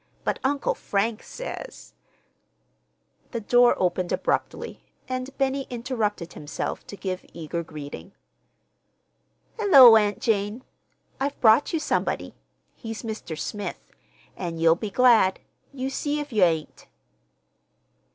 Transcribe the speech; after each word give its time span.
But 0.23 0.39
Uncle 0.43 0.73
Frank 0.73 1.21
says—" 1.21 1.93
The 3.29 3.39
door 3.39 3.75
opened 3.77 4.11
abruptly, 4.11 4.83
and 5.07 5.29
Benny 5.37 5.67
interrupted 5.69 6.33
himself 6.33 6.83
to 6.87 6.97
give 6.97 7.23
eager 7.33 7.61
greeting. 7.61 8.13
"Hullo, 9.59 9.95
Aunt 9.97 10.19
Jane! 10.19 10.63
I've 11.19 11.39
brought 11.39 11.71
you 11.71 11.77
somebody. 11.79 12.33
He's 12.73 13.03
Mr. 13.03 13.37
Smith. 13.37 13.91
An' 14.35 14.57
you'll 14.57 14.73
be 14.73 14.89
glad. 14.89 15.39
You 15.71 15.91
see 15.91 16.19
if 16.19 16.33
yer 16.33 16.45
ain't!" 16.45 16.87